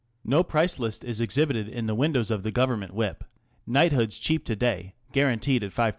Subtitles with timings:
[0.25, 3.23] No price list is exhibited in the windows of the Government whip:"
[3.67, 5.89] Knighthoods cheap to day, guaranteed at ,┬Ż5,000.